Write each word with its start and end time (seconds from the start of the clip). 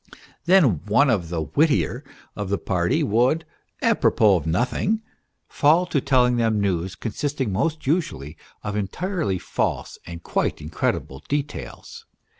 Then 0.45 0.83
one 0.87 1.11
of 1.11 1.29
the 1.29 1.43
wittier 1.43 2.03
of 2.35 2.49
the 2.49 2.57
party 2.57 3.03
would, 3.03 3.45
a 3.83 3.93
propos 3.93 4.41
of 4.41 4.47
nothing, 4.47 5.03
fall 5.47 5.85
to 5.85 6.01
telling 6.01 6.37
them 6.37 6.59
news 6.59 6.95
consisting 6.95 7.51
most 7.53 7.85
usually 7.85 8.35
of 8.63 8.75
entirely 8.75 9.37
false 9.37 9.99
and 10.07 10.23
quite 10.23 10.59
incredible 10.59 11.21
details. 11.29 12.07